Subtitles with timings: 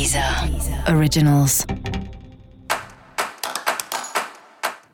[0.00, 0.24] Deezer
[0.96, 1.66] Originals.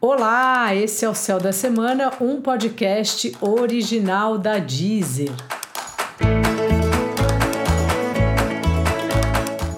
[0.00, 5.30] Olá, esse é o Céu da Semana, um podcast original da Deezer.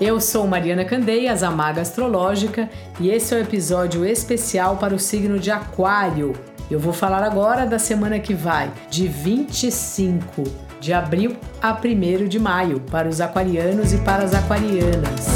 [0.00, 4.94] Eu sou Mariana Candeias, a Maga Astrológica, e esse é o um episódio especial para
[4.94, 6.32] o signo de Aquário.
[6.70, 12.38] Eu vou falar agora da semana que vai, de 25 de abril a 1 de
[12.38, 15.26] maio, para os aquarianos e para as aquarianas.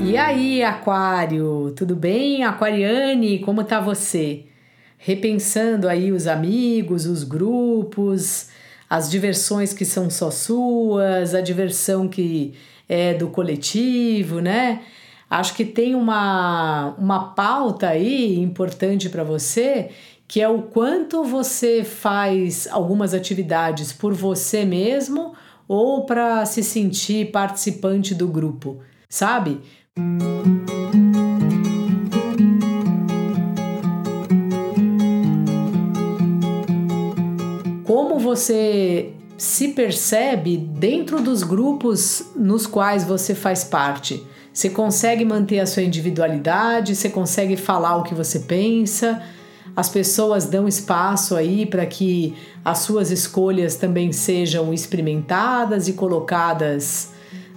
[0.00, 2.44] E aí, Aquário, tudo bem?
[2.44, 4.44] Aquariane, como tá você?
[4.98, 8.48] Repensando aí os amigos, os grupos,
[8.88, 12.54] as diversões que são só suas, a diversão que
[12.88, 14.82] é do coletivo, né?
[15.28, 19.90] Acho que tem uma, uma pauta aí importante para você
[20.28, 25.34] que é o quanto você faz algumas atividades por você mesmo
[25.68, 29.60] ou para se sentir participante do grupo, sabe?
[37.84, 44.24] Como você se percebe dentro dos grupos nos quais você faz parte?
[44.52, 46.96] Você consegue manter a sua individualidade?
[46.96, 49.22] Você consegue falar o que você pensa?
[49.76, 57.12] As pessoas dão espaço aí para que as suas escolhas também sejam experimentadas e colocadas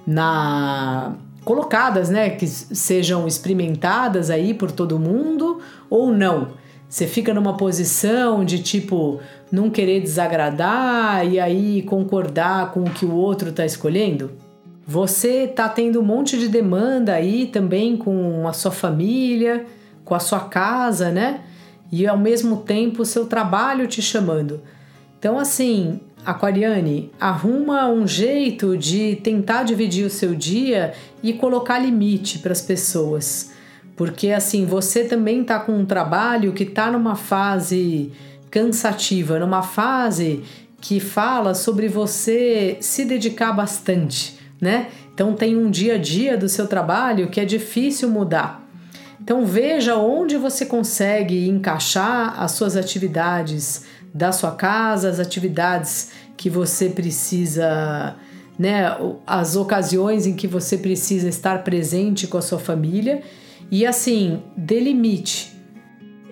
[0.05, 5.59] na colocadas, né, que sejam experimentadas aí por todo mundo
[5.89, 6.49] ou não.
[6.87, 9.19] Você fica numa posição de tipo
[9.51, 14.31] não querer desagradar e aí concordar com o que o outro está escolhendo?
[14.85, 19.65] Você tá tendo um monte de demanda aí também com a sua família,
[20.03, 21.41] com a sua casa, né?
[21.91, 24.61] E ao mesmo tempo o seu trabalho te chamando.
[25.17, 32.39] Então, assim, Aquariane, arruma um jeito de tentar dividir o seu dia e colocar limite
[32.39, 33.51] para as pessoas.
[33.95, 38.11] Porque assim, você também está com um trabalho que está numa fase
[38.49, 40.43] cansativa, numa fase
[40.79, 44.87] que fala sobre você se dedicar bastante, né?
[45.13, 48.58] Então tem um dia a dia do seu trabalho que é difícil mudar.
[49.21, 56.49] Então veja onde você consegue encaixar as suas atividades da sua casa, as atividades que
[56.49, 58.15] você precisa,
[58.57, 58.95] né,
[59.27, 63.21] as ocasiões em que você precisa estar presente com a sua família
[63.69, 65.57] e assim, delimite.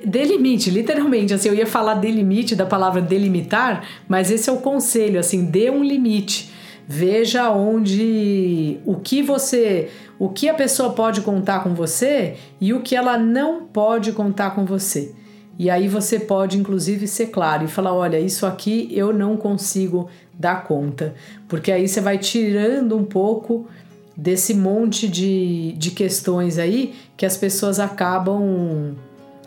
[0.03, 5.19] Delimite, literalmente, assim, eu ia falar delimite da palavra delimitar, mas esse é o conselho,
[5.19, 6.51] assim, dê um limite.
[6.87, 12.81] Veja onde o que você o que a pessoa pode contar com você e o
[12.81, 15.13] que ela não pode contar com você.
[15.59, 20.07] E aí você pode, inclusive, ser claro e falar: olha, isso aqui eu não consigo
[20.33, 21.15] dar conta.
[21.47, 23.67] Porque aí você vai tirando um pouco
[24.15, 28.95] desse monte de, de questões aí que as pessoas acabam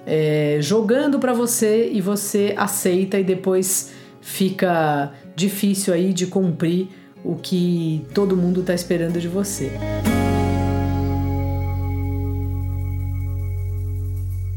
[0.06, 6.88] é, jogando para você e você aceita e depois fica difícil aí de cumprir
[7.24, 9.72] o que todo mundo está esperando de você.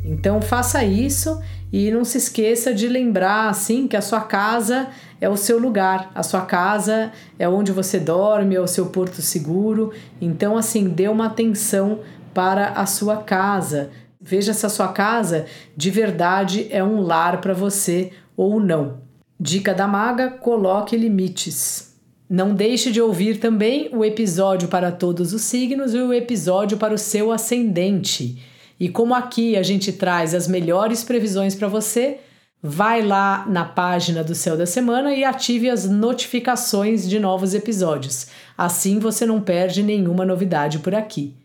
[0.06, 1.42] Então faça isso
[1.72, 4.88] e não se esqueça de lembrar assim que a sua casa
[5.20, 9.22] é o seu lugar, a sua casa é onde você dorme, é o seu porto
[9.22, 9.92] seguro.
[10.22, 12.00] Então assim, dê uma atenção
[12.34, 13.90] para a sua casa.
[14.22, 15.46] Veja se a sua casa
[15.76, 19.02] de verdade é um lar para você ou não.
[19.40, 21.93] Dica da maga: coloque limites.
[22.30, 26.94] Não deixe de ouvir também o episódio para todos os signos e o episódio para
[26.94, 28.42] o seu ascendente.
[28.80, 32.20] E como aqui a gente traz as melhores previsões para você,
[32.62, 38.28] vai lá na página do Céu da Semana e ative as notificações de novos episódios.
[38.58, 41.36] Assim você não perde nenhuma novidade por aqui.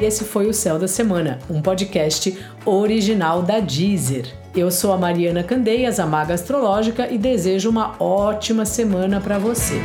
[0.00, 4.39] Esse foi o Céu da Semana, um podcast original da Deezer.
[4.54, 9.80] Eu sou a Mariana Candeias, a Maga Astrológica, e desejo uma ótima semana para você.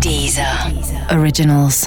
[0.00, 0.46] Deezer.
[1.12, 1.86] Originals.